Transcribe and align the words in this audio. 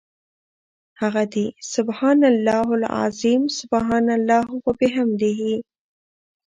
هغه 1.01 1.23
دي 1.33 1.45
سُبْحَانَ 1.75 2.19
اللَّهِ 2.33 2.67
العَظِيمِ، 2.79 3.41
سُبْحَانَ 3.59 4.07
اللَّهِ 4.19 4.45
وَبِحَمْدِهِ. 4.65 5.41